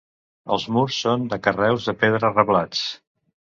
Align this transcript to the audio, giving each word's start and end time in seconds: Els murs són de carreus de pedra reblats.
Els 0.55 0.65
murs 0.77 0.97
són 1.03 1.29
de 1.35 1.39
carreus 1.49 1.87
de 1.91 1.97
pedra 2.07 2.35
reblats. 2.35 2.85